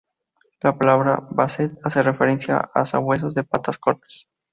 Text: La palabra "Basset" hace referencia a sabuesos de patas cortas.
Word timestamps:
La 0.61 0.79
palabra 0.79 1.27
"Basset" 1.29 1.73
hace 1.83 2.01
referencia 2.01 2.57
a 2.73 2.85
sabuesos 2.85 3.35
de 3.35 3.43
patas 3.43 3.77
cortas. 3.77 4.27